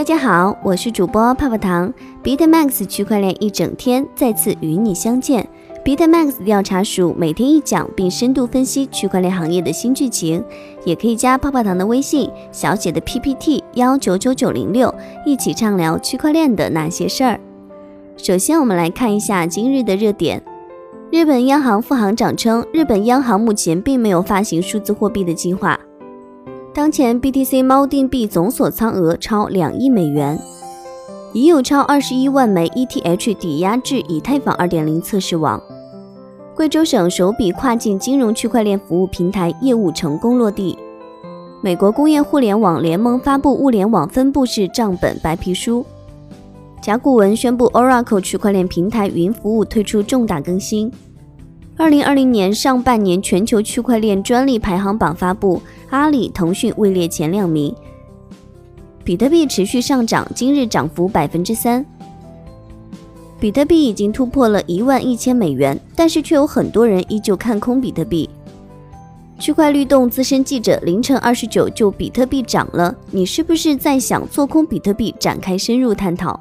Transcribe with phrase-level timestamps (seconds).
[0.00, 1.92] 大家好，我是主播泡泡糖。
[2.24, 5.46] BitMax 区块链一整天再次与你相见。
[5.84, 10.42] BitMax 调查署每天一讲，并深度分析区块链行业的新剧情。
[10.86, 14.94] 也可以加泡泡糖的微信，小写的 PPT 幺九九九零六，
[15.26, 17.38] 一起畅聊区块链的那些事儿。
[18.16, 20.42] 首先，我们来看一下今日的热点。
[21.10, 25.78] 日本央行副行长称，日本央行目前并没有发行数字货币的计划。
[26.72, 30.38] 当前 BTC 锚定币总锁仓额超两亿美元，
[31.32, 35.60] 已有超二十一万枚 ETH 抵押至以太坊2.0测试网。
[36.54, 40.78] 贵州省首笔跨境金融区块链服务平台业务成功落地。
[41.60, 45.84] 美国工业互联网联盟发布物联网分布式账本白皮书。
[46.80, 50.90] 甲骨文宣布 Oracle 区块链平台云服务推出重大更新。
[51.80, 57.74] 二零二零年上半年全球区块链专利排行榜发布，阿里、腾讯位列前两名。
[59.02, 61.82] 比特币持续上涨，今日涨幅百分之三。
[63.40, 68.28] 比特币已经突破了一万一千美元，但是却有很多人依旧看空比特币。
[69.38, 75.14] 区块律动资深记者凌晨二十九就比特币涨了，你是不是在想做空比特币？
[75.18, 76.38] 展开深入探讨。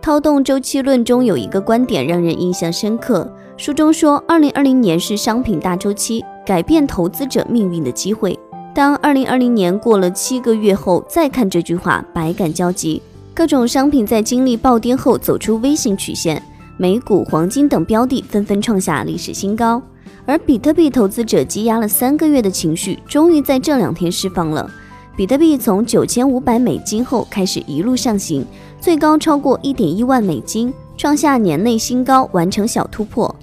[0.00, 3.28] 套动周期论中有一个观点让人印象深刻。
[3.58, 8.38] 书中说，二零二零年是商品大周期改变投资者命运的机会。
[8.72, 13.02] 当二零二零年过了七个月后再看这句话，百感交集。
[13.34, 16.40] 各种商品在经历暴跌后走出 V 型曲线，
[16.76, 19.82] 美股、黄金等标的纷纷创下历史新高。
[20.24, 24.70] 而比特币投资者积压了三个月的情绪，终于在这两天释放了。
[25.16, 28.46] 比特币从九千五百美金后开始一路上行，
[28.80, 33.34] 最高超过一点一万美金，创下年内新高，完成小突破。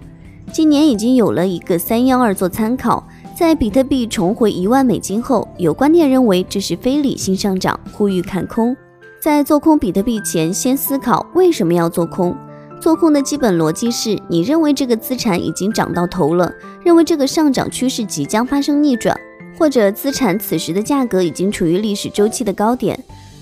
[0.55, 3.05] 今年已经有了一个三幺二做参考，
[3.37, 8.73] 在比特币重回一万美金后，有观点认为这是非理性上涨，呼吁看空。
[9.19, 12.33] 在做空比特币前，先思考为什么要做空。
[12.79, 16.49] 做空的基本逻辑是你认为这个资产已经涨到头了，
[16.85, 19.19] 认为这个上涨趋势即将发生逆转，
[19.59, 22.97] 或者资产此时的价格已经处于历史周期的高点。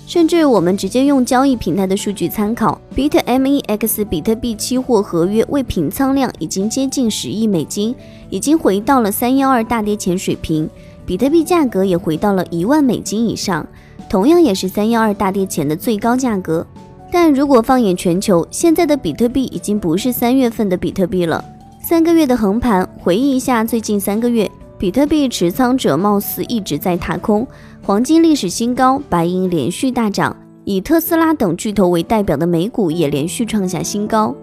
[0.06, 7.94] 甚至我们直接用交易平台的数据参考，BitMEX 比特币期货合约未平仓量已经接近十亿美金，
[8.28, 10.68] 已经回到了三幺二大跌前水平，
[11.06, 13.66] 比特币价格也回到了一万美金以上，
[14.08, 16.66] 同样也是三幺二大跌前的最高价格。
[17.10, 21.42] 但如果放眼全球，现在的比特币已经不是三月份的比特币了。
[21.82, 24.50] 三个月的横盘，回忆一下最近三个月。
[24.76, 27.46] 比特币持仓者貌似一直在踏空，
[27.86, 30.34] 黄金历史新高，白银连续大涨，
[30.64, 34.34] 以特斯拉等巨头为代表的美股也连续创下新高。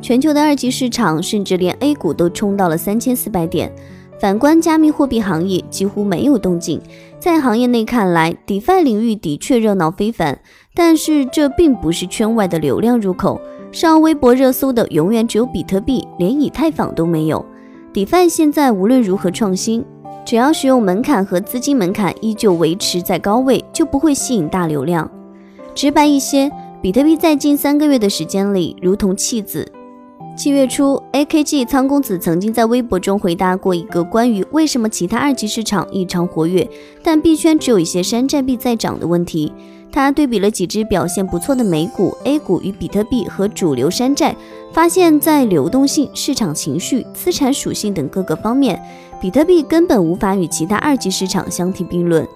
[0.00, 3.72] 全球的二级市场，甚至连 A 股都冲到了三千四百点。
[4.18, 6.80] 反观加密货币行业，几乎没有动静。
[7.20, 10.40] 在行业内看来，DeFi 领域的确热闹非凡，
[10.74, 13.40] 但是这并不是圈外的流量入口。
[13.70, 17.46] 上微博热搜的永远只有比特币，连以太坊都没有。
[17.94, 19.84] DeFi 现在无论如何创新，
[20.24, 25.10] 只要使用门槛和资金门槛依旧维持在高位，就不会吸引大流量。
[25.74, 26.50] 直白一些，
[26.80, 29.70] 比特币在近三个月的时间里如同弃子。
[30.34, 36.68] 七月初，AKG 仓公子曾经在微博中回答过一个关于为什么其他二级市场异常活跃，
[37.02, 39.52] 但币圈只有一些山寨币在涨的问题。
[39.92, 44.34] 他对比了几只表现不错的美股、A 股与比特币和主流山寨，
[44.72, 48.82] 发现，在流动性、市场情绪、资产属性等各个方面，
[49.20, 52.26] 比特币根本无法与其他二级市场相提并论。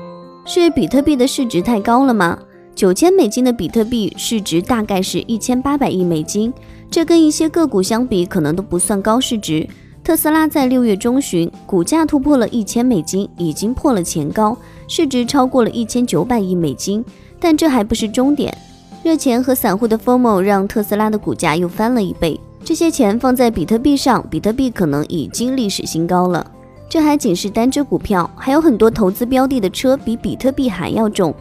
[0.44, 2.38] 是比特币的市值太高了吗？
[2.76, 6.52] 九千美金的比特币市值大概是一千八百亿美金，
[6.90, 9.66] 这跟一些个股相比，可能都不算高市值。
[10.04, 14.54] 特斯拉在六月中旬股价突破了一千美金，已经破了前高，
[14.86, 17.02] 市值超过了一千九百亿美金。
[17.40, 18.54] 但这还不是终点，
[19.02, 22.38] 热钱和散户的 FOMO 让特斯拉的股价又翻了一倍。
[22.62, 26.46] 这些钱放在比特币上，比特币可能已经历史新高了。
[26.90, 31.34] 这还仅是单只股票，还有很多投资标的的车比比特币还要重，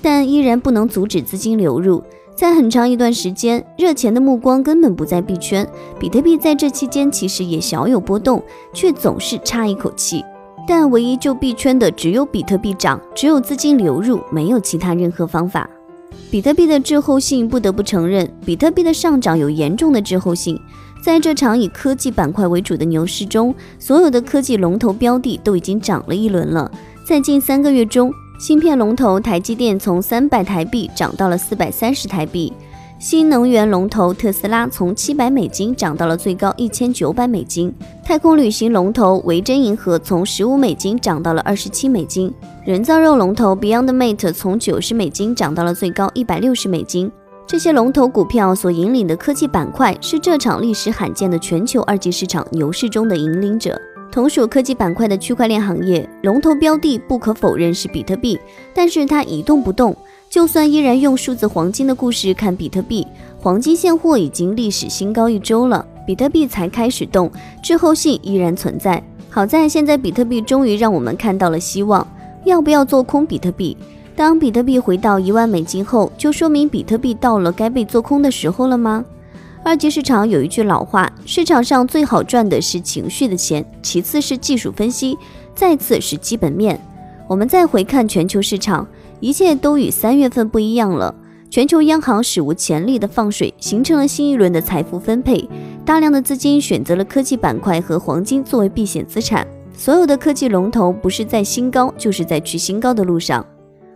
[0.00, 2.02] 但依然不能阻止资金流入。
[2.34, 5.68] 在很长一段时间，热钱的目光根本不在币圈，
[5.98, 8.42] 比特币在这期间其实也小有波动，
[8.72, 10.24] 却总是差一口气。
[10.66, 15.68] 但唯一救币圈的只有比特币涨，只有资金流入，没有其他任何方法。
[16.30, 20.60] 比特币的滞后性，不得不承认，比特币的上涨有严重的滞后性。
[21.02, 26.70] 在这场以科技板块为主的牛市中，所有的科技龙头标的都已经涨了一轮了。
[27.06, 32.52] 在近三个月中，芯片龙头台积电从三百台币涨到了四百三十台币，
[33.00, 37.68] 新能源龙头特斯拉从七百美金涨到了最高一千九百美金；
[38.04, 42.30] 太空旅行龙头维珍银河从十五美金涨到了二十七美金；
[42.64, 47.10] 人造肉龙头 Beyond Mate 从九十美金涨到了最高一百六十美金。
[47.44, 53.76] 这些龙头股票所引领的科技板块，是这场历史罕见的全球二级市场牛市中的引领者。
[54.18, 58.36] 同属科技板块的区块链行业龙头标的，不可否认是比特币，
[58.74, 59.96] 但是它一动不动。
[60.28, 63.06] 就算依然用数字黄金的故事看比特币，
[63.38, 67.30] 黄金现货已经历史新高一周了，比特币才开始动，
[67.62, 69.00] 滞后性依然存在。
[69.30, 72.04] 好在现在比特币终于让我们看到了希望。
[72.42, 73.76] 要不要做空比特币？
[74.16, 79.04] 当比特币回到一万美金后，就说明比特币到了该被做空的时候了吗？
[79.68, 85.14] 二级市场有一句老话，市场上最好赚的是情绪的钱，其次是技术分析，
[85.54, 86.80] 再次是基本面。
[87.28, 88.88] 我们再回看全球市场。
[89.20, 91.14] 一切都与三月份不一样了。
[91.50, 95.46] 全球央行史无前例的放水，形成了新一轮的财富分配。
[95.84, 99.46] 大量的资金选择了科技板块和黄金作为避险资产。
[99.74, 103.44] 所有的科技龙头不是在新高，就是在去新高的路上。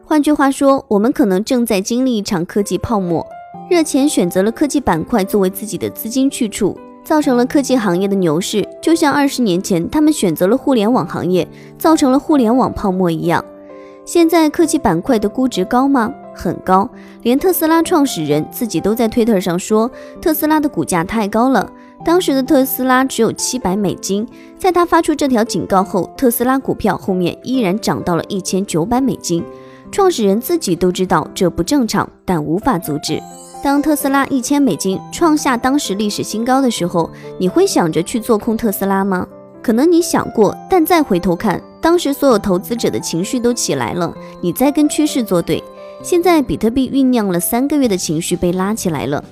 [0.04, 3.26] 换句话说，我们可能正在经历一场科技泡沫。
[3.72, 11.48] 热钱选择了科技板块作为自己的资金去处，造成了科技行业的牛市，就像二十年前他们选择了互联网行业，
[11.78, 13.42] 造成了互联网泡沫一样。
[14.04, 16.12] 现在科技板块的估值高吗？
[16.34, 16.86] 很高，
[17.22, 19.90] 连特斯拉创始人自己都在推特上说，
[20.20, 21.72] 特斯拉的股价太高了。
[22.04, 24.28] 当时的特斯拉只有七百美金，
[24.58, 29.42] 在他发出这条警告后，特斯拉股票后面依然涨到了一千九百美金。
[29.92, 33.20] 创始人自己都知道这不正常，但无法阻止。
[33.62, 39.28] 当特斯拉一千美金创下当时历史新高的时候，你会想着去做空特斯拉吗？
[39.62, 41.62] 可能你想过，但再回头看。
[41.82, 45.62] 当时所有投资者的情绪都起来了，你在跟趋势作对。
[46.02, 49.22] 现在比特币酝酿了三个月的情绪被拉起来了，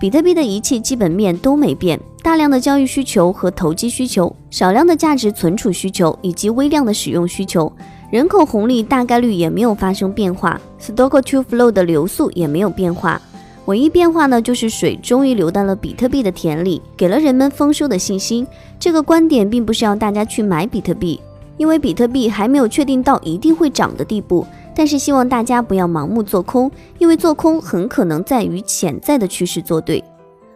[0.00, 7.72] 比特币的一切基本面都没变，大量的交易需求和投机需求，少量的价值存储需求以及微量的使用需求，
[8.10, 13.20] 人口红利大概率也没有发生变化，Stock to Flow 的流速也没有变化，
[13.66, 18.46] 唯一变化呢就是水终于流到了比特币的田里，给了人们丰收的信心。
[18.80, 21.20] 这个观点并不是要大家去买比特币。
[21.58, 24.46] 因为比特币还没有确定到一定会涨的地步，
[24.76, 30.02] 但是希望大家不要盲目做空，因为做空很可能在与潜在的趋势作对。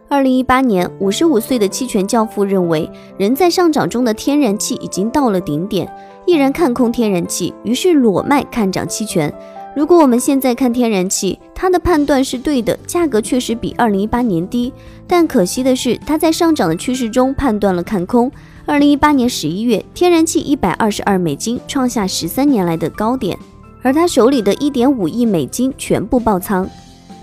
[0.07, 5.91] 二零一八年，五十五岁的期权教父认为，人在上涨中的天然气已经到了顶点，
[6.25, 9.33] 毅然看空天然气，于是裸卖看涨期权。
[9.75, 14.71] 如果我们现在看天然气，他的判断是对的，价格确实比二零一八年低，
[15.07, 18.31] 但可惜的是，他在上涨的趋势中判断了看空。
[18.65, 23.37] 二零一八年十一月，天然气一百二十二美金，创下十三年来的高点，
[23.81, 26.69] 而他手里的一点五亿美金全部爆仓。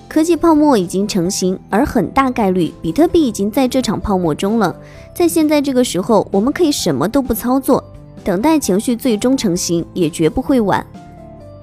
[0.09, 4.75] 科技泡沫已经成型，而很大概率，比特币已经在这场泡沫中了。
[5.15, 7.83] 在现在这个时候，我们可以什么都不操作，
[8.25, 10.85] 等待情绪最终成型，也绝不会晚。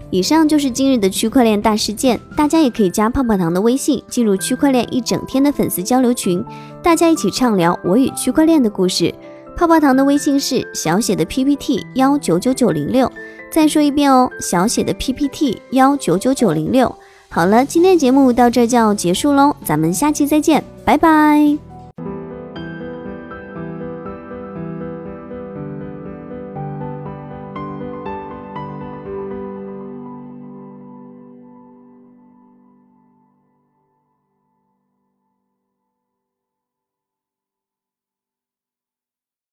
[0.10, 6.44] 以上就是今日的区块链大事件，大家也可以加泡泡糖的微信，进入区块链一整天的粉丝交流群，
[6.82, 9.14] 大家一起畅聊我与区块链的故事。
[9.58, 13.12] 泡泡糖的微信是小写的 PPT 幺九九九零六，
[13.52, 16.96] 再说一遍哦，小写的 PPT 幺九九九零六。
[17.28, 21.67] 好了，今天节目到这就要结束喽，咱们下期再见，拜拜。